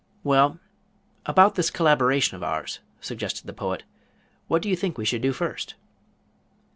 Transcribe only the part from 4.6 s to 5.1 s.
do you think we